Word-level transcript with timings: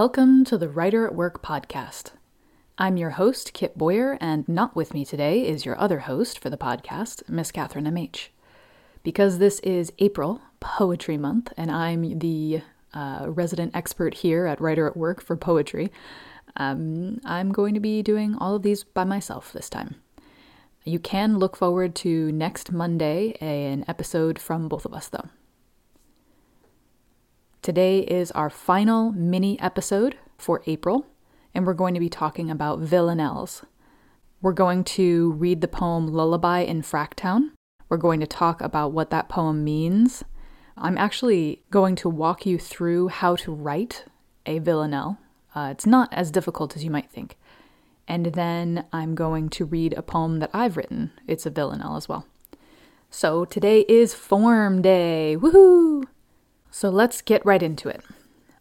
Welcome 0.00 0.44
to 0.44 0.58
the 0.58 0.68
Writer 0.68 1.06
at 1.06 1.14
Work 1.14 1.42
podcast. 1.42 2.10
I'm 2.76 2.98
your 2.98 3.12
host, 3.12 3.54
Kit 3.54 3.78
Boyer, 3.78 4.18
and 4.20 4.46
not 4.46 4.76
with 4.76 4.92
me 4.92 5.06
today 5.06 5.48
is 5.48 5.64
your 5.64 5.80
other 5.80 6.00
host 6.00 6.38
for 6.38 6.50
the 6.50 6.58
podcast, 6.58 7.26
Miss 7.30 7.50
Catherine 7.50 7.86
MH. 7.86 8.28
Because 9.02 9.38
this 9.38 9.58
is 9.60 9.94
April, 9.98 10.42
Poetry 10.60 11.16
Month, 11.16 11.50
and 11.56 11.70
I'm 11.70 12.18
the 12.18 12.60
uh, 12.92 13.24
resident 13.28 13.74
expert 13.74 14.12
here 14.12 14.44
at 14.44 14.60
Writer 14.60 14.86
at 14.86 14.98
Work 14.98 15.22
for 15.22 15.34
poetry, 15.34 15.90
um, 16.56 17.18
I'm 17.24 17.50
going 17.50 17.72
to 17.72 17.80
be 17.80 18.02
doing 18.02 18.36
all 18.36 18.56
of 18.56 18.62
these 18.62 18.84
by 18.84 19.04
myself 19.04 19.50
this 19.50 19.70
time. 19.70 19.94
You 20.84 20.98
can 20.98 21.38
look 21.38 21.56
forward 21.56 21.94
to 21.94 22.30
next 22.32 22.70
Monday, 22.70 23.32
an 23.40 23.82
episode 23.88 24.38
from 24.38 24.68
both 24.68 24.84
of 24.84 24.92
us, 24.92 25.08
though. 25.08 25.30
Today 27.66 27.98
is 27.98 28.30
our 28.30 28.48
final 28.48 29.10
mini 29.10 29.58
episode 29.58 30.14
for 30.38 30.62
April, 30.66 31.04
and 31.52 31.66
we're 31.66 31.74
going 31.74 31.94
to 31.94 31.98
be 31.98 32.08
talking 32.08 32.48
about 32.48 32.78
villanelles. 32.78 33.64
We're 34.40 34.52
going 34.52 34.84
to 34.84 35.32
read 35.32 35.62
the 35.62 35.66
poem 35.66 36.06
Lullaby 36.06 36.60
in 36.60 36.82
Fracktown. 36.82 37.50
We're 37.88 37.96
going 37.96 38.20
to 38.20 38.26
talk 38.28 38.60
about 38.60 38.92
what 38.92 39.10
that 39.10 39.28
poem 39.28 39.64
means. 39.64 40.22
I'm 40.76 40.96
actually 40.96 41.64
going 41.72 41.96
to 41.96 42.08
walk 42.08 42.46
you 42.46 42.56
through 42.56 43.08
how 43.08 43.34
to 43.34 43.52
write 43.52 44.04
a 44.46 44.60
villanelle. 44.60 45.18
Uh, 45.52 45.70
it's 45.72 45.86
not 45.86 46.08
as 46.12 46.30
difficult 46.30 46.76
as 46.76 46.84
you 46.84 46.90
might 46.92 47.10
think. 47.10 47.36
And 48.06 48.26
then 48.26 48.86
I'm 48.92 49.16
going 49.16 49.48
to 49.48 49.64
read 49.64 49.92
a 49.94 50.02
poem 50.02 50.38
that 50.38 50.50
I've 50.54 50.76
written. 50.76 51.10
It's 51.26 51.46
a 51.46 51.50
villanelle 51.50 51.96
as 51.96 52.08
well. 52.08 52.28
So 53.10 53.44
today 53.44 53.80
is 53.88 54.14
Form 54.14 54.82
Day. 54.82 55.36
Woohoo! 55.36 56.04
So 56.76 56.90
let's 56.90 57.22
get 57.22 57.46
right 57.46 57.62
into 57.62 57.88
it. 57.88 58.02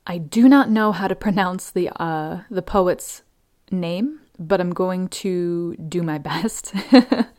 I 0.07 0.19
do 0.19 0.47
not 0.47 0.69
know 0.69 0.93
how 0.93 1.09
to 1.09 1.15
pronounce 1.25 1.69
the 1.69 1.89
uh, 2.01 2.43
the 2.49 2.61
poet's 2.61 3.23
name, 3.71 4.21
but 4.39 4.61
I'm 4.61 4.71
going 4.71 5.09
to 5.25 5.75
do 5.75 6.01
my 6.01 6.17
best. 6.31 6.73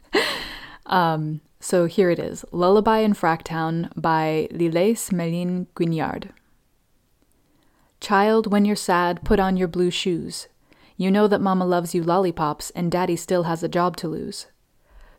um, 0.87 1.41
so 1.61 1.87
here 1.87 2.11
it 2.11 2.19
is 2.19 2.45
Lullaby 2.53 2.99
in 2.99 3.15
Fracktown 3.15 3.91
by 3.97 4.49
Lilles 4.51 5.11
Melin 5.11 5.67
Guignard. 5.75 6.29
Child, 7.99 8.53
when 8.53 8.67
you're 8.67 8.77
sad, 8.77 9.25
put 9.25 9.41
on 9.41 9.57
your 9.57 9.69
blue 9.69 9.91
shoes. 9.91 10.47
You 10.99 11.11
know 11.11 11.27
that 11.27 11.41
Mama 11.41 11.65
loves 11.65 11.95
you 11.95 12.03
lollipops 12.03 12.69
and 12.77 12.93
Daddy 12.93 13.17
still 13.17 13.45
has 13.45 13.63
a 13.63 13.75
job 13.79 13.97
to 13.97 14.09
lose. 14.09 14.49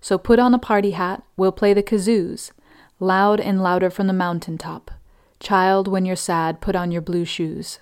So 0.01 0.19
put 0.19 0.37
on 0.37 0.53
a 0.53 0.59
party 0.59 0.91
hat, 0.91 1.23
we'll 1.35 1.51
play 1.51 1.73
the 1.73 1.81
kazoos, 1.81 2.51
loud 2.99 3.39
and 3.39 3.63
louder 3.63 3.89
from 3.89 4.05
the 4.05 4.13
mountain 4.13 4.59
top. 4.59 4.91
Child, 5.39 5.87
when 5.87 6.05
you're 6.05 6.15
sad, 6.15 6.61
put 6.61 6.75
on 6.75 6.91
your 6.91 7.01
blue 7.01 7.25
shoes. 7.25 7.79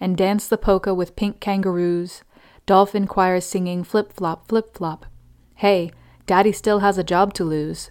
And 0.00 0.16
dance 0.16 0.48
the 0.48 0.58
polka 0.58 0.94
with 0.94 1.16
pink 1.16 1.40
kangaroos. 1.40 2.22
Dolphin 2.64 3.06
choir 3.06 3.40
singing 3.40 3.84
flip 3.84 4.12
flop, 4.12 4.48
flip 4.48 4.74
flop. 4.74 5.06
Hey, 5.56 5.90
Daddy 6.26 6.52
still 6.52 6.80
has 6.80 6.98
a 6.98 7.04
job 7.04 7.32
to 7.34 7.44
lose. 7.44 7.90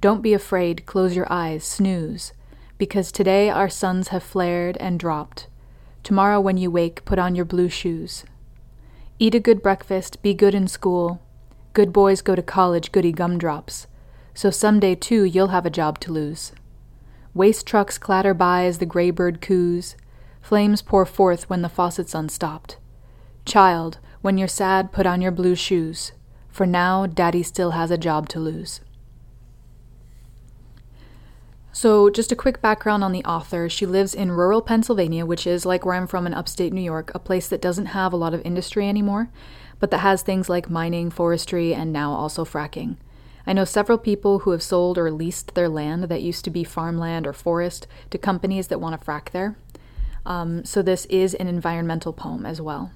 Don't 0.00 0.20
be 0.20 0.34
afraid, 0.34 0.84
close 0.84 1.16
your 1.16 1.26
eyes, 1.32 1.64
snooze. 1.64 2.32
Because 2.76 3.10
today 3.10 3.48
our 3.48 3.68
suns 3.68 4.08
have 4.08 4.22
flared 4.22 4.76
and 4.78 5.00
dropped. 5.00 5.48
Tomorrow, 6.02 6.40
when 6.40 6.58
you 6.58 6.70
wake, 6.70 7.04
put 7.06 7.18
on 7.18 7.34
your 7.34 7.46
blue 7.46 7.70
shoes. 7.70 8.24
Eat 9.18 9.34
a 9.34 9.40
good 9.40 9.62
breakfast, 9.62 10.20
be 10.22 10.34
good 10.34 10.54
in 10.54 10.68
school. 10.68 11.22
Good 11.72 11.92
boys 11.92 12.20
go 12.20 12.34
to 12.34 12.42
college, 12.42 12.92
goody 12.92 13.12
gumdrops. 13.12 13.86
So 14.34 14.50
someday, 14.50 14.96
too, 14.96 15.24
you'll 15.24 15.48
have 15.48 15.64
a 15.64 15.70
job 15.70 15.98
to 16.00 16.12
lose. 16.12 16.52
Waste 17.34 17.66
trucks 17.66 17.98
clatter 17.98 18.32
by 18.32 18.64
as 18.64 18.78
the 18.78 18.86
gray 18.86 19.10
bird 19.10 19.40
coos. 19.40 19.96
Flames 20.40 20.82
pour 20.82 21.04
forth 21.04 21.50
when 21.50 21.62
the 21.62 21.68
faucet's 21.68 22.14
unstopped. 22.14 22.76
Child, 23.44 23.98
when 24.22 24.38
you're 24.38 24.46
sad, 24.46 24.92
put 24.92 25.04
on 25.04 25.20
your 25.20 25.32
blue 25.32 25.56
shoes. 25.56 26.12
For 26.48 26.64
now, 26.64 27.06
Daddy 27.06 27.42
still 27.42 27.72
has 27.72 27.90
a 27.90 27.98
job 27.98 28.28
to 28.30 28.38
lose. 28.38 28.80
So, 31.72 32.08
just 32.08 32.30
a 32.30 32.36
quick 32.36 32.62
background 32.62 33.02
on 33.02 33.10
the 33.10 33.24
author. 33.24 33.68
She 33.68 33.84
lives 33.84 34.14
in 34.14 34.30
rural 34.30 34.62
Pennsylvania, 34.62 35.26
which 35.26 35.44
is 35.44 35.66
like 35.66 35.84
where 35.84 35.96
I'm 35.96 36.06
from 36.06 36.28
in 36.28 36.32
upstate 36.32 36.72
New 36.72 36.80
York, 36.80 37.10
a 37.16 37.18
place 37.18 37.48
that 37.48 37.60
doesn't 37.60 37.86
have 37.86 38.12
a 38.12 38.16
lot 38.16 38.32
of 38.32 38.40
industry 38.46 38.88
anymore, 38.88 39.28
but 39.80 39.90
that 39.90 39.98
has 39.98 40.22
things 40.22 40.48
like 40.48 40.70
mining, 40.70 41.10
forestry, 41.10 41.74
and 41.74 41.92
now 41.92 42.12
also 42.12 42.44
fracking. 42.44 42.96
I 43.46 43.52
know 43.52 43.64
several 43.64 43.98
people 43.98 44.40
who 44.40 44.50
have 44.50 44.62
sold 44.62 44.96
or 44.96 45.10
leased 45.10 45.54
their 45.54 45.68
land 45.68 46.04
that 46.04 46.22
used 46.22 46.44
to 46.44 46.50
be 46.50 46.64
farmland 46.64 47.26
or 47.26 47.32
forest 47.32 47.86
to 48.10 48.18
companies 48.18 48.68
that 48.68 48.80
want 48.80 48.98
to 48.98 49.06
frack 49.06 49.30
there. 49.30 49.56
Um, 50.26 50.64
so 50.64 50.80
this 50.82 51.04
is 51.06 51.34
an 51.34 51.48
environmental 51.48 52.12
poem 52.12 52.46
as 52.46 52.60
well. 52.60 52.92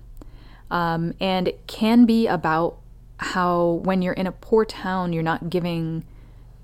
Um, 0.70 1.14
and 1.20 1.48
it 1.48 1.66
can 1.66 2.06
be 2.06 2.26
about 2.26 2.78
how 3.18 3.80
when 3.82 4.00
you're 4.00 4.14
in 4.14 4.26
a 4.26 4.32
poor 4.32 4.64
town, 4.64 5.12
you're 5.12 5.22
not 5.22 5.50
giving 5.50 6.04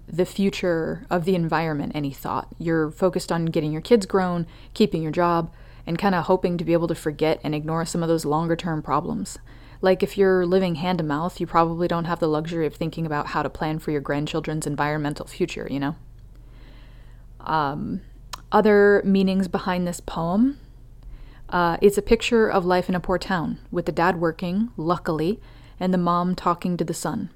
the 0.06 0.26
future 0.26 1.06
of 1.10 1.24
the 1.24 1.34
environment 1.34 1.92
any 1.94 2.10
thought. 2.10 2.48
You're 2.58 2.90
focused 2.90 3.32
on 3.32 3.46
getting 3.46 3.72
your 3.72 3.80
kids 3.80 4.06
grown, 4.06 4.46
keeping 4.74 5.02
your 5.02 5.12
job, 5.12 5.50
and 5.86 5.98
kind 5.98 6.14
of 6.14 6.24
hoping 6.24 6.56
to 6.58 6.64
be 6.64 6.72
able 6.72 6.88
to 6.88 6.94
forget 6.94 7.40
and 7.42 7.54
ignore 7.54 7.84
some 7.84 8.02
of 8.02 8.08
those 8.08 8.24
longer 8.24 8.56
term 8.56 8.82
problems. 8.82 9.38
Like, 9.84 10.02
if 10.02 10.16
you're 10.16 10.46
living 10.46 10.76
hand 10.76 10.98
to 10.98 11.04
mouth, 11.04 11.38
you 11.40 11.46
probably 11.46 11.88
don't 11.88 12.06
have 12.06 12.18
the 12.18 12.26
luxury 12.26 12.66
of 12.66 12.74
thinking 12.74 13.04
about 13.04 13.28
how 13.28 13.42
to 13.42 13.50
plan 13.50 13.78
for 13.78 13.90
your 13.90 14.00
grandchildren's 14.00 14.66
environmental 14.66 15.26
future, 15.26 15.68
you 15.70 15.78
know? 15.78 15.96
Um, 17.40 18.00
other 18.50 19.02
meanings 19.04 19.46
behind 19.46 19.86
this 19.86 20.00
poem 20.00 20.58
uh, 21.48 21.76
it's 21.80 21.98
a 21.98 22.02
picture 22.02 22.48
of 22.48 22.64
life 22.64 22.88
in 22.88 22.94
a 22.94 23.00
poor 23.00 23.18
town, 23.18 23.58
with 23.70 23.86
the 23.86 23.92
dad 23.92 24.20
working, 24.20 24.70
luckily, 24.76 25.40
and 25.78 25.92
the 25.92 25.98
mom 25.98 26.34
talking 26.34 26.76
to 26.76 26.84
the 26.84 26.94
son. 26.94 27.30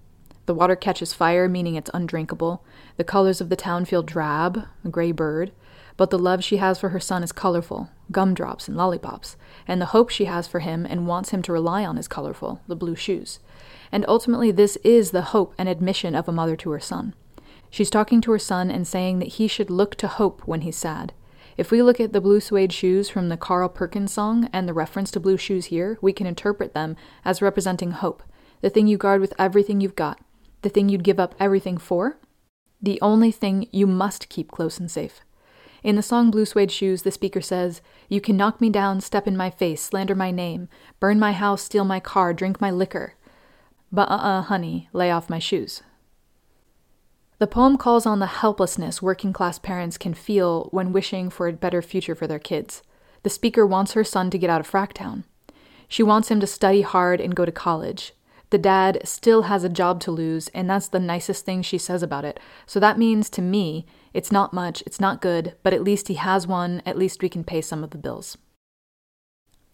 The 0.48 0.54
water 0.54 0.76
catches 0.76 1.12
fire, 1.12 1.46
meaning 1.46 1.74
it's 1.74 1.90
undrinkable. 1.92 2.64
The 2.96 3.04
colors 3.04 3.42
of 3.42 3.50
the 3.50 3.54
town 3.54 3.84
feel 3.84 4.02
drab, 4.02 4.64
a 4.82 4.88
gray 4.88 5.12
bird, 5.12 5.52
but 5.98 6.08
the 6.08 6.18
love 6.18 6.42
she 6.42 6.56
has 6.56 6.80
for 6.80 6.88
her 6.88 6.98
son 6.98 7.22
is 7.22 7.32
colorful, 7.32 7.90
gumdrops 8.10 8.66
and 8.66 8.74
lollipops, 8.74 9.36
and 9.66 9.78
the 9.78 9.92
hope 9.92 10.08
she 10.08 10.24
has 10.24 10.48
for 10.48 10.60
him 10.60 10.86
and 10.86 11.06
wants 11.06 11.32
him 11.32 11.42
to 11.42 11.52
rely 11.52 11.84
on 11.84 11.98
is 11.98 12.08
colorful, 12.08 12.62
the 12.66 12.74
blue 12.74 12.96
shoes. 12.96 13.40
And 13.92 14.06
ultimately, 14.08 14.50
this 14.50 14.76
is 14.76 15.10
the 15.10 15.20
hope 15.20 15.54
and 15.58 15.68
admission 15.68 16.14
of 16.14 16.30
a 16.30 16.32
mother 16.32 16.56
to 16.56 16.70
her 16.70 16.80
son. 16.80 17.14
She's 17.68 17.90
talking 17.90 18.22
to 18.22 18.32
her 18.32 18.38
son 18.38 18.70
and 18.70 18.86
saying 18.86 19.18
that 19.18 19.34
he 19.34 19.48
should 19.48 19.68
look 19.68 19.96
to 19.96 20.08
hope 20.08 20.40
when 20.46 20.62
he's 20.62 20.76
sad. 20.78 21.12
If 21.58 21.70
we 21.70 21.82
look 21.82 22.00
at 22.00 22.14
the 22.14 22.22
blue 22.22 22.40
suede 22.40 22.72
shoes 22.72 23.10
from 23.10 23.28
the 23.28 23.36
Carl 23.36 23.68
Perkins 23.68 24.14
song 24.14 24.48
and 24.50 24.66
the 24.66 24.72
reference 24.72 25.10
to 25.10 25.20
blue 25.20 25.36
shoes 25.36 25.66
here, 25.66 25.98
we 26.00 26.14
can 26.14 26.26
interpret 26.26 26.72
them 26.72 26.96
as 27.22 27.42
representing 27.42 27.90
hope, 27.90 28.22
the 28.62 28.70
thing 28.70 28.86
you 28.86 28.96
guard 28.96 29.20
with 29.20 29.34
everything 29.38 29.82
you've 29.82 29.94
got, 29.94 30.18
the 30.62 30.68
thing 30.68 30.88
you'd 30.88 31.04
give 31.04 31.20
up 31.20 31.34
everything 31.38 31.78
for, 31.78 32.18
the 32.80 33.00
only 33.00 33.30
thing 33.30 33.68
you 33.72 33.86
must 33.86 34.28
keep 34.28 34.50
close 34.50 34.78
and 34.78 34.90
safe. 34.90 35.20
In 35.82 35.96
the 35.96 36.02
song 36.02 36.30
Blue 36.30 36.44
Suede 36.44 36.72
Shoes, 36.72 37.02
the 37.02 37.10
speaker 37.10 37.40
says, 37.40 37.80
You 38.08 38.20
can 38.20 38.36
knock 38.36 38.60
me 38.60 38.68
down, 38.68 39.00
step 39.00 39.26
in 39.26 39.36
my 39.36 39.50
face, 39.50 39.82
slander 39.82 40.14
my 40.14 40.30
name, 40.30 40.68
burn 40.98 41.18
my 41.18 41.32
house, 41.32 41.62
steal 41.62 41.84
my 41.84 42.00
car, 42.00 42.34
drink 42.34 42.60
my 42.60 42.70
liquor. 42.70 43.14
But 43.92 44.10
uh 44.10 44.16
uh, 44.16 44.42
honey, 44.42 44.88
lay 44.92 45.10
off 45.10 45.30
my 45.30 45.38
shoes. 45.38 45.82
The 47.38 47.46
poem 47.46 47.78
calls 47.78 48.04
on 48.04 48.18
the 48.18 48.26
helplessness 48.26 49.00
working 49.00 49.32
class 49.32 49.60
parents 49.60 49.96
can 49.96 50.14
feel 50.14 50.68
when 50.72 50.92
wishing 50.92 51.30
for 51.30 51.46
a 51.46 51.52
better 51.52 51.80
future 51.80 52.16
for 52.16 52.26
their 52.26 52.40
kids. 52.40 52.82
The 53.22 53.30
speaker 53.30 53.64
wants 53.64 53.92
her 53.92 54.04
son 54.04 54.30
to 54.30 54.38
get 54.38 54.50
out 54.50 54.60
of 54.60 54.70
Fracktown. 54.70 55.22
She 55.86 56.02
wants 56.02 56.30
him 56.30 56.40
to 56.40 56.46
study 56.46 56.82
hard 56.82 57.20
and 57.20 57.36
go 57.36 57.44
to 57.44 57.52
college. 57.52 58.12
The 58.50 58.58
dad 58.58 59.00
still 59.04 59.42
has 59.42 59.62
a 59.62 59.68
job 59.68 60.00
to 60.00 60.10
lose, 60.10 60.48
and 60.48 60.70
that's 60.70 60.88
the 60.88 60.98
nicest 60.98 61.44
thing 61.44 61.62
she 61.62 61.78
says 61.78 62.02
about 62.02 62.24
it. 62.24 62.40
So 62.66 62.80
that 62.80 62.98
means 62.98 63.28
to 63.30 63.42
me, 63.42 63.84
it's 64.14 64.32
not 64.32 64.54
much, 64.54 64.82
it's 64.86 65.00
not 65.00 65.20
good, 65.20 65.54
but 65.62 65.74
at 65.74 65.84
least 65.84 66.08
he 66.08 66.14
has 66.14 66.46
one, 66.46 66.82
at 66.86 66.96
least 66.96 67.22
we 67.22 67.28
can 67.28 67.44
pay 67.44 67.60
some 67.60 67.84
of 67.84 67.90
the 67.90 67.98
bills. 67.98 68.38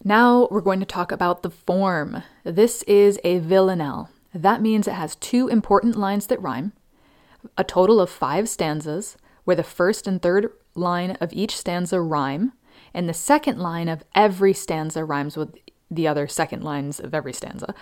Now 0.03 0.47
we're 0.51 0.61
going 0.61 0.81
to 0.81 0.85
talk 0.85 1.11
about 1.11 1.41
the 1.41 1.49
form. 1.49 2.21
This 2.43 2.83
is 2.83 3.19
a 3.23 3.39
villanelle. 3.39 4.09
That 4.33 4.61
means 4.61 4.87
it 4.87 4.93
has 4.93 5.15
two 5.15 5.47
important 5.47 5.95
lines 5.95 6.27
that 6.27 6.41
rhyme, 6.41 6.73
a 7.57 7.63
total 7.63 8.01
of 8.01 8.09
five 8.09 8.49
stanzas, 8.49 9.15
where 9.45 9.55
the 9.55 9.63
first 9.63 10.05
and 10.05 10.21
third 10.21 10.51
line 10.75 11.11
of 11.21 11.31
each 11.31 11.57
stanza 11.57 12.01
rhyme, 12.01 12.51
and 12.93 13.07
the 13.07 13.13
second 13.13 13.59
line 13.59 13.87
of 13.87 14.03
every 14.13 14.53
stanza 14.53 15.05
rhymes 15.05 15.37
with 15.37 15.55
the 15.89 16.07
other 16.07 16.27
second 16.27 16.63
lines 16.63 16.99
of 16.99 17.13
every 17.13 17.31
stanza. 17.31 17.73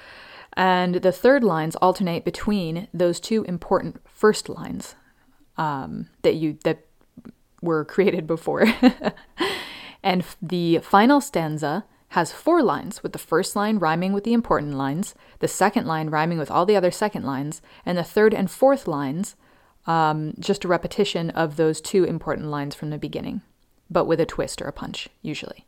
And 0.55 0.95
the 0.95 1.11
third 1.11 1.43
lines 1.43 1.75
alternate 1.77 2.23
between 2.23 2.87
those 2.93 3.19
two 3.19 3.43
important 3.43 4.01
first 4.07 4.49
lines 4.49 4.95
um, 5.57 6.09
that 6.21 6.35
you 6.35 6.57
that 6.63 6.85
were 7.61 7.85
created 7.85 8.27
before. 8.27 8.65
and 10.03 10.23
the 10.41 10.79
final 10.79 11.21
stanza 11.21 11.85
has 12.09 12.31
four 12.31 12.61
lines, 12.61 13.01
with 13.01 13.11
the 13.11 13.17
first 13.17 13.55
line 13.55 13.79
rhyming 13.79 14.13
with 14.13 14.23
the 14.23 14.33
important 14.33 14.75
lines, 14.75 15.15
the 15.39 15.47
second 15.47 15.87
line 15.87 16.11
rhyming 16.11 16.37
with 16.37 16.51
all 16.51 16.65
the 16.65 16.75
other 16.75 16.91
second 16.91 17.23
lines, 17.23 17.59
and 17.85 17.97
the 17.97 18.03
third 18.03 18.35
and 18.35 18.51
fourth 18.51 18.87
lines 18.87 19.35
um, 19.87 20.33
just 20.39 20.63
a 20.63 20.67
repetition 20.67 21.29
of 21.31 21.55
those 21.55 21.81
two 21.81 22.03
important 22.03 22.47
lines 22.47 22.75
from 22.75 22.89
the 22.89 22.97
beginning, 22.97 23.41
but 23.89 24.05
with 24.05 24.19
a 24.19 24.25
twist 24.25 24.61
or 24.61 24.65
a 24.65 24.71
punch, 24.71 25.09
usually. 25.21 25.65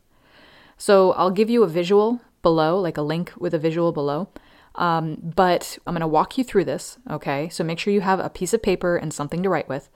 So 0.78 1.12
I'll 1.12 1.30
give 1.30 1.50
you 1.50 1.62
a 1.62 1.68
visual 1.68 2.20
below, 2.42 2.78
like 2.78 2.96
a 2.96 3.02
link 3.02 3.32
with 3.36 3.52
a 3.52 3.58
visual 3.58 3.92
below. 3.92 4.28
Um, 4.76 5.16
but 5.22 5.78
I'm 5.86 5.94
going 5.94 6.00
to 6.00 6.06
walk 6.06 6.38
you 6.38 6.44
through 6.44 6.64
this, 6.64 6.98
okay? 7.10 7.48
So 7.48 7.64
make 7.64 7.78
sure 7.78 7.92
you 7.92 8.02
have 8.02 8.20
a 8.20 8.30
piece 8.30 8.52
of 8.52 8.62
paper 8.62 8.96
and 8.96 9.12
something 9.12 9.42
to 9.42 9.48
write 9.48 9.68
with. 9.68 9.88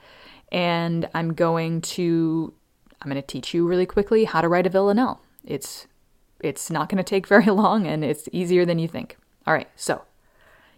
And 0.51 1.09
I'm 1.15 1.35
going 1.35 1.81
to 1.83 2.53
I'm 3.03 3.11
going 3.11 3.21
to 3.21 3.27
teach 3.27 3.55
you 3.55 3.67
really 3.67 3.87
quickly 3.87 4.25
how 4.25 4.41
to 4.41 4.49
write 4.49 4.67
a 4.67 4.71
villanelle. 4.71 5.23
It's 5.45 5.87
it's 6.41 6.71
not 6.71 6.89
going 6.89 6.99
to 6.99 7.05
take 7.05 7.27
very 7.29 7.47
long 7.47 7.87
and 7.87 8.05
it's 8.05 8.29
easier 8.33 8.65
than 8.65 8.79
you 8.79 8.89
think. 8.89 9.17
All 9.47 9.55
right, 9.55 9.69
so 9.77 10.03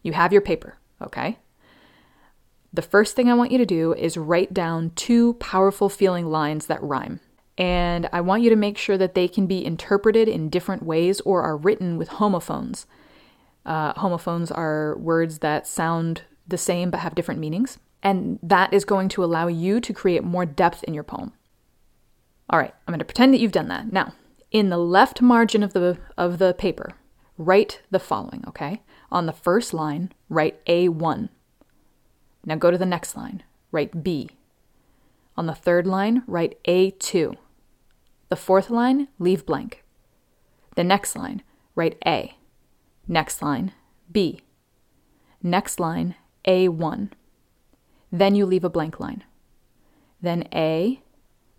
you 0.02 0.12
have 0.12 0.32
your 0.32 0.42
paper, 0.42 0.78
okay? 1.00 1.38
The 2.72 2.82
first 2.82 3.14
thing 3.14 3.28
I 3.28 3.34
want 3.34 3.52
you 3.52 3.58
to 3.58 3.66
do 3.66 3.92
is 3.94 4.16
write 4.16 4.54
down 4.54 4.92
two 4.96 5.34
powerful 5.34 5.88
feeling 5.88 6.26
lines 6.26 6.66
that 6.66 6.82
rhyme. 6.82 7.20
And 7.58 8.08
I 8.12 8.22
want 8.22 8.42
you 8.42 8.50
to 8.50 8.56
make 8.56 8.78
sure 8.78 8.96
that 8.96 9.14
they 9.14 9.28
can 9.28 9.46
be 9.46 9.64
interpreted 9.64 10.26
in 10.26 10.48
different 10.48 10.82
ways 10.82 11.20
or 11.20 11.42
are 11.42 11.56
written 11.56 11.98
with 11.98 12.08
homophones. 12.08 12.86
Uh, 13.64 13.92
homophones 13.98 14.50
are 14.50 14.96
words 14.98 15.38
that 15.38 15.66
sound 15.66 16.22
the 16.46 16.58
same 16.58 16.90
but 16.90 17.00
have 17.00 17.14
different 17.14 17.40
meanings. 17.40 17.78
And 18.02 18.38
that 18.42 18.72
is 18.72 18.84
going 18.84 19.08
to 19.10 19.24
allow 19.24 19.46
you 19.46 19.80
to 19.80 19.92
create 19.92 20.24
more 20.24 20.44
depth 20.44 20.82
in 20.84 20.94
your 20.94 21.04
poem. 21.04 21.32
All 22.50 22.58
right, 22.58 22.74
I'm 22.86 22.92
going 22.92 22.98
to 22.98 23.04
pretend 23.04 23.32
that 23.32 23.40
you've 23.40 23.52
done 23.52 23.68
that. 23.68 23.92
Now, 23.92 24.14
in 24.50 24.68
the 24.68 24.78
left 24.78 25.22
margin 25.22 25.62
of 25.62 25.72
the 25.72 25.98
of 26.18 26.38
the 26.38 26.52
paper, 26.52 26.92
write 27.38 27.80
the 27.90 27.98
following, 27.98 28.44
okay? 28.46 28.82
On 29.10 29.26
the 29.26 29.32
first 29.32 29.72
line, 29.72 30.12
write 30.28 30.64
A1. 30.66 31.30
Now 32.44 32.56
go 32.56 32.70
to 32.70 32.78
the 32.78 32.84
next 32.84 33.16
line, 33.16 33.42
write 33.70 34.02
B. 34.02 34.30
On 35.36 35.46
the 35.46 35.54
third 35.54 35.86
line, 35.86 36.22
write 36.26 36.62
A2. 36.64 37.36
The 38.28 38.36
fourth 38.36 38.68
line, 38.68 39.08
leave 39.18 39.46
blank. 39.46 39.84
The 40.76 40.84
next 40.84 41.16
line, 41.16 41.42
write 41.74 41.96
A. 42.04 42.36
Next 43.08 43.42
line, 43.42 43.72
B. 44.10 44.40
Next 45.42 45.80
line, 45.80 46.14
A1. 46.46 47.10
Then 48.10 48.34
you 48.34 48.46
leave 48.46 48.64
a 48.64 48.70
blank 48.70 49.00
line. 49.00 49.24
Then 50.20 50.46
A, 50.54 51.02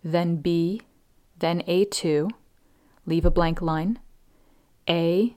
then 0.02 0.36
B, 0.36 0.80
then 1.38 1.62
A2, 1.62 2.30
leave 3.06 3.24
a 3.24 3.30
blank 3.30 3.60
line, 3.60 3.98
A, 4.88 5.34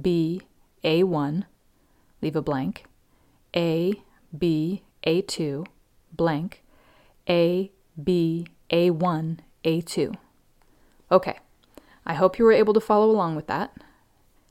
B, 0.00 0.42
A1, 0.84 1.44
leave 2.22 2.36
a 2.36 2.42
blank, 2.42 2.84
A, 3.54 3.94
B, 4.36 4.82
A2, 5.06 5.66
blank, 6.12 6.62
A, 7.28 7.70
B, 8.02 8.46
A1, 8.70 9.38
A2. 9.64 10.14
Okay, 11.10 11.38
I 12.06 12.14
hope 12.14 12.38
you 12.38 12.44
were 12.44 12.52
able 12.52 12.74
to 12.74 12.80
follow 12.80 13.10
along 13.10 13.36
with 13.36 13.46
that. 13.48 13.76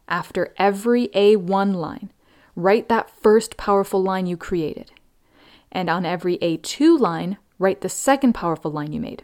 After 0.09 0.55
every 0.57 1.09
A1 1.09 1.75
line, 1.75 2.11
write 2.55 2.89
that 2.89 3.11
first 3.21 3.57
powerful 3.57 4.01
line 4.01 4.25
you 4.25 4.35
created. 4.35 4.91
And 5.71 5.87
on 5.87 6.03
every 6.03 6.39
A2 6.39 6.99
line, 6.99 7.37
write 7.59 7.81
the 7.81 7.89
second 7.89 8.33
powerful 8.33 8.71
line 8.71 8.91
you 8.91 8.99
made. 8.99 9.23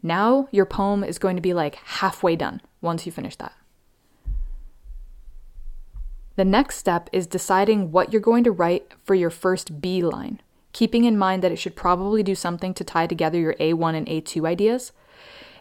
Now 0.00 0.48
your 0.52 0.64
poem 0.64 1.02
is 1.02 1.18
going 1.18 1.34
to 1.34 1.42
be 1.42 1.52
like 1.52 1.74
halfway 1.74 2.36
done 2.36 2.62
once 2.80 3.04
you 3.04 3.10
finish 3.10 3.34
that. 3.36 3.52
The 6.36 6.44
next 6.44 6.76
step 6.76 7.10
is 7.12 7.26
deciding 7.26 7.90
what 7.90 8.12
you're 8.12 8.22
going 8.22 8.44
to 8.44 8.52
write 8.52 8.94
for 9.04 9.16
your 9.16 9.28
first 9.28 9.80
B 9.80 10.02
line, 10.02 10.40
keeping 10.72 11.04
in 11.04 11.18
mind 11.18 11.42
that 11.42 11.52
it 11.52 11.58
should 11.58 11.74
probably 11.74 12.22
do 12.22 12.36
something 12.36 12.72
to 12.74 12.84
tie 12.84 13.08
together 13.08 13.38
your 13.38 13.54
A1 13.54 13.96
and 13.96 14.06
A2 14.06 14.46
ideas. 14.46 14.92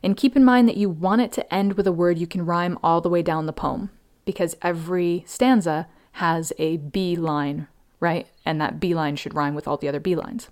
And 0.03 0.15
keep 0.15 0.37
in 0.37 0.45
mind 0.45 0.69
that 0.69 0.77
you 0.77 0.87
want 0.87 1.21
it 1.21 1.31
to 1.33 1.53
end 1.53 1.73
with 1.73 1.87
a 1.87 1.91
word 1.91 2.19
you 2.19 2.27
can 2.27 2.45
rhyme 2.45 2.77
all 2.83 3.01
the 3.01 3.09
way 3.09 3.21
down 3.21 3.47
the 3.47 3.51
poem, 3.51 3.89
because 4.29 4.55
every 4.61 5.23
stanza 5.25 5.87
has 6.11 6.53
a 6.59 6.77
B 6.77 7.15
line, 7.15 7.67
right? 7.99 8.27
And 8.45 8.61
that 8.61 8.79
B 8.79 8.93
line 8.93 9.15
should 9.15 9.33
rhyme 9.33 9.55
with 9.55 9.67
all 9.67 9.77
the 9.77 9.87
other 9.87 9.99
B 9.99 10.15
lines. 10.15 10.49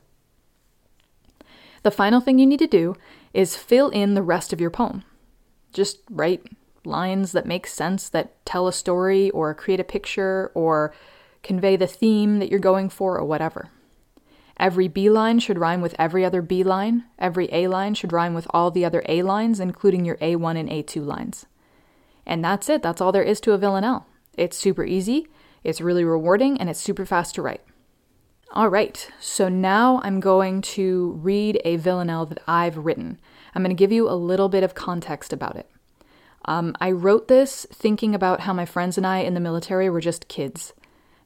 The 1.83 1.91
final 1.91 2.19
thing 2.19 2.39
you 2.39 2.47
need 2.47 2.57
to 2.57 2.65
do 2.65 2.95
is 3.35 3.55
fill 3.55 3.89
in 3.89 4.15
the 4.15 4.23
rest 4.23 4.51
of 4.51 4.59
your 4.59 4.71
poem. 4.71 5.03
Just 5.73 5.99
write 6.09 6.43
lines 6.85 7.33
that 7.33 7.45
make 7.45 7.67
sense, 7.67 8.09
that 8.09 8.43
tell 8.47 8.67
a 8.67 8.73
story, 8.73 9.29
or 9.29 9.53
create 9.53 9.79
a 9.79 9.83
picture, 9.83 10.51
or 10.55 10.91
convey 11.43 11.75
the 11.75 11.85
theme 11.85 12.39
that 12.39 12.49
you're 12.49 12.59
going 12.59 12.89
for, 12.89 13.15
or 13.15 13.25
whatever. 13.25 13.69
Every 14.59 14.87
B 14.87 15.07
line 15.07 15.37
should 15.37 15.59
rhyme 15.59 15.81
with 15.81 15.93
every 15.99 16.25
other 16.25 16.41
B 16.41 16.63
line. 16.63 17.03
Every 17.19 17.47
A 17.51 17.67
line 17.67 17.93
should 17.93 18.11
rhyme 18.11 18.33
with 18.33 18.47
all 18.49 18.71
the 18.71 18.85
other 18.85 19.03
A 19.07 19.21
lines, 19.21 19.59
including 19.59 20.03
your 20.03 20.17
A1 20.17 20.57
and 20.57 20.67
A2 20.67 21.05
lines. 21.05 21.45
And 22.27 22.43
that's 22.43 22.69
it. 22.69 22.83
That's 22.83 23.01
all 23.01 23.11
there 23.11 23.23
is 23.23 23.39
to 23.41 23.53
a 23.53 23.57
villanelle. 23.57 24.05
It's 24.37 24.57
super 24.57 24.83
easy, 24.83 25.27
it's 25.63 25.81
really 25.81 26.03
rewarding, 26.03 26.59
and 26.59 26.69
it's 26.69 26.79
super 26.79 27.05
fast 27.05 27.33
to 27.35 27.41
write. 27.41 27.61
All 28.51 28.69
right, 28.69 29.09
so 29.19 29.49
now 29.49 29.99
I'm 30.03 30.19
going 30.19 30.61
to 30.61 31.19
read 31.23 31.59
a 31.65 31.77
villanelle 31.77 32.27
that 32.27 32.43
I've 32.47 32.77
written. 32.77 33.19
I'm 33.55 33.63
going 33.63 33.75
to 33.75 33.79
give 33.79 33.91
you 33.91 34.09
a 34.09 34.11
little 34.11 34.49
bit 34.49 34.63
of 34.63 34.75
context 34.75 35.33
about 35.33 35.55
it. 35.55 35.69
Um, 36.45 36.75
I 36.79 36.91
wrote 36.91 37.27
this 37.27 37.65
thinking 37.73 38.13
about 38.13 38.41
how 38.41 38.53
my 38.53 38.65
friends 38.65 38.97
and 38.97 39.07
I 39.07 39.19
in 39.19 39.33
the 39.33 39.39
military 39.39 39.89
were 39.89 40.01
just 40.01 40.27
kids, 40.27 40.73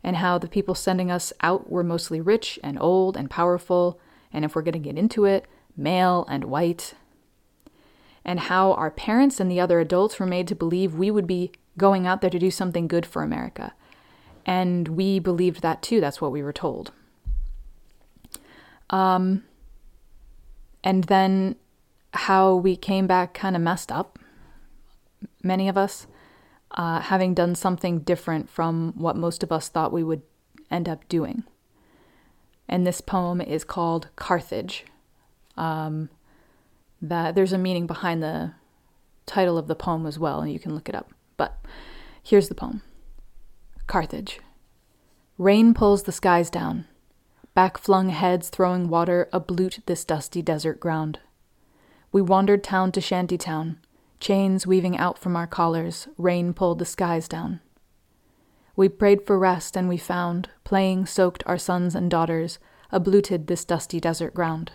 and 0.04 0.16
how 0.16 0.38
the 0.38 0.48
people 0.48 0.74
sending 0.74 1.12
us 1.12 1.34
out 1.42 1.70
were 1.70 1.84
mostly 1.84 2.22
rich 2.22 2.58
and 2.64 2.80
old 2.80 3.18
and 3.18 3.30
powerful, 3.30 4.00
and 4.32 4.46
if 4.46 4.56
we're 4.56 4.62
going 4.62 4.74
to 4.74 4.80
get 4.80 4.98
into 4.98 5.26
it, 5.26 5.46
male 5.76 6.26
and 6.30 6.46
white. 6.46 6.94
And 8.24 8.42
how 8.42 8.74
our 8.74 8.92
parents 8.92 9.40
and 9.40 9.50
the 9.50 9.60
other 9.60 9.80
adults 9.80 10.20
were 10.20 10.26
made 10.26 10.48
to 10.50 10.56
believe 10.56 10.94
we 10.94 11.10
would 11.10 11.28
be 11.28 11.52
going 11.78 12.06
out 12.06 12.22
there 12.22 12.30
to 12.30 12.40
do 12.40 12.52
something 12.52 12.88
good 12.88 13.06
for 13.06 13.24
America. 13.24 13.74
And 14.46 14.90
we 14.90 15.20
believed 15.20 15.62
that 15.62 15.82
too, 15.82 16.02
that's 16.02 16.22
what 16.22 16.32
we 16.32 16.44
were 16.44 16.54
told. 16.54 16.92
Um, 18.90 19.44
and 20.84 21.06
then 21.06 21.56
how 22.14 22.56
we 22.56 22.76
came 22.76 23.08
back 23.08 23.34
kind 23.34 23.56
of 23.56 23.62
messed 23.62 23.92
up, 23.92 24.20
many 25.44 25.70
of 25.70 25.78
us, 25.78 26.08
uh, 26.72 27.00
having 27.00 27.34
done 27.34 27.56
something 27.56 28.00
different 28.00 28.50
from 28.50 28.94
what 28.96 29.16
most 29.16 29.44
of 29.44 29.52
us 29.52 29.70
thought 29.70 29.94
we 29.94 30.04
would 30.04 30.22
end 30.70 30.88
up 30.88 31.08
doing. 31.08 31.44
And 32.68 32.88
this 32.88 33.02
poem 33.02 33.42
is 33.42 33.64
called 33.64 34.08
Carthage. 34.16 34.86
Um, 35.58 36.10
that 37.02 37.36
there's 37.36 37.54
a 37.54 37.58
meaning 37.58 37.88
behind 37.88 38.22
the 38.22 38.54
title 39.26 39.58
of 39.58 39.68
the 39.68 39.76
poem 39.76 40.06
as 40.06 40.20
well, 40.20 40.42
and 40.42 40.52
you 40.52 40.60
can 40.60 40.76
look 40.76 40.90
it 40.90 40.96
up. 40.96 41.12
But 41.38 41.60
here's 42.22 42.50
the 42.50 42.56
poem 42.56 42.82
Carthage. 43.88 44.40
Rain 45.38 45.74
pulls 45.74 46.04
the 46.04 46.12
skies 46.12 46.50
down. 46.50 46.86
Back-flung 47.54 48.10
heads 48.10 48.50
throwing 48.50 48.88
water 48.88 49.28
ablute 49.34 49.86
this 49.86 50.06
dusty 50.06 50.42
desert 50.42 50.80
ground. 50.80 51.20
We 52.12 52.22
wandered 52.22 52.64
town 52.64 52.92
to 52.94 53.02
shanty 53.02 53.38
town, 53.38 53.80
chains 54.20 54.68
weaving 54.68 54.98
out 54.98 55.18
from 55.18 55.36
our 55.36 55.48
collars, 55.48 56.08
rain 56.18 56.54
pulled 56.54 56.80
the 56.80 56.86
skies 56.86 57.28
down. 57.28 57.60
We 58.76 58.88
prayed 58.88 59.26
for 59.26 59.38
rest, 59.38 59.76
and 59.76 59.90
we 59.90 59.98
found, 59.98 60.50
playing 60.64 61.06
soaked 61.06 61.44
our 61.46 61.58
sons 61.58 61.96
and 61.96 62.10
daughters, 62.10 62.60
abluted 62.92 63.48
this 63.48 63.66
dusty 63.66 64.00
desert 64.00 64.34
ground. 64.34 64.72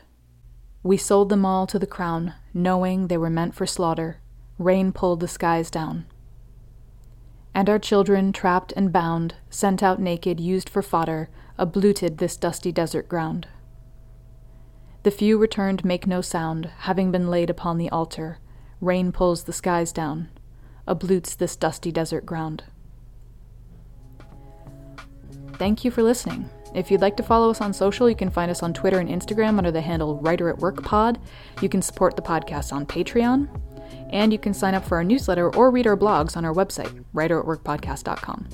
We 0.87 0.97
sold 0.97 1.31
them 1.31 1.45
all 1.45 1.67
to 1.67 1.81
the 1.81 1.87
crown, 1.87 2.35
knowing 2.55 3.09
they 3.09 3.17
were 3.19 3.29
meant 3.29 3.57
for 3.57 3.67
slaughter, 3.67 4.21
rain 4.57 4.93
pulled 4.93 5.19
the 5.19 5.27
skies 5.27 5.69
down. 5.69 6.07
And 7.53 7.69
our 7.69 7.81
children, 7.81 8.33
trapped 8.33 8.73
and 8.77 8.93
bound, 8.93 9.35
sent 9.51 9.83
out 9.83 10.01
naked, 10.01 10.39
used 10.39 10.69
for 10.69 10.83
fodder, 10.83 11.29
abluted 11.59 12.19
this 12.19 12.37
dusty 12.37 12.71
desert 12.71 13.09
ground. 13.09 13.49
The 15.03 15.11
few 15.11 15.39
returned 15.39 15.85
make 15.85 16.07
no 16.07 16.21
sound, 16.21 16.71
having 16.79 17.11
been 17.11 17.29
laid 17.29 17.51
upon 17.51 17.79
the 17.79 17.91
altar. 17.91 18.39
Rain 18.81 19.11
pulls 19.11 19.43
the 19.43 19.53
skies 19.53 19.91
down, 19.91 20.29
ablutes 20.87 21.37
this 21.37 21.57
dusty 21.57 21.91
desert 21.91 22.25
ground. 22.25 22.63
Thank 25.55 25.85
you 25.85 25.91
for 25.91 26.05
listening. 26.05 26.49
If 26.77 26.91
you'd 26.91 27.01
like 27.01 27.17
to 27.17 27.23
follow 27.23 27.49
us 27.49 27.63
on 27.63 27.73
social, 27.73 28.11
you 28.11 28.15
can 28.15 28.29
find 28.29 28.51
us 28.51 28.63
on 28.63 28.75
Twitter 28.75 28.99
and 28.99 29.09
Instagram 29.09 29.57
under 29.57 29.73
the 29.73 29.81
handle 29.81 30.19
Writer 30.19 30.51
at 30.51 30.59
Work 30.59 30.83
Pod. 30.85 31.19
You 31.63 31.71
can 31.71 31.81
support 31.81 32.17
the 32.17 32.23
podcast 32.23 32.71
on 32.71 32.85
Patreon, 32.85 33.49
and 34.11 34.31
you 34.31 34.39
can 34.39 34.53
sign 34.53 34.75
up 34.75 34.85
for 34.85 34.99
our 34.99 35.05
newsletter 35.05 35.55
or 35.57 35.71
read 35.71 35.87
our 35.87 35.97
blogs 35.97 36.37
on 36.37 36.45
our 36.45 36.53
website, 36.53 37.03
writeratworkpodcast.com. 37.15 38.49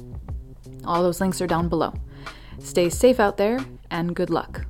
All 0.84 1.02
those 1.02 1.20
links 1.20 1.40
are 1.40 1.48
down 1.48 1.68
below. 1.68 1.92
Stay 2.60 2.88
safe 2.88 3.18
out 3.18 3.38
there, 3.38 3.58
and 3.90 4.14
good 4.14 4.30
luck. 4.30 4.66